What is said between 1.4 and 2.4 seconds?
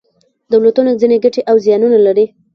او زیانونه لري.